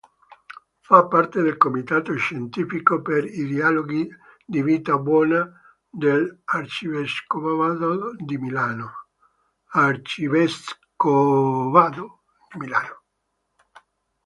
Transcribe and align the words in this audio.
Fa 0.81 1.05
parte 1.09 1.43
del 1.43 1.57
Comitato 1.57 2.15
Scientifico 2.15 3.03
per 3.03 3.23
i 3.23 3.45
Dialoghi 3.45 4.09
Di 4.43 4.63
Vita 4.63 4.97
Buona 4.97 5.47
dell’Arcivescovado 5.87 8.15
di 8.15 8.35
Milano. 8.39 9.09